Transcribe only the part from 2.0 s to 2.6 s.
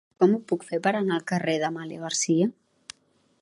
Garcia?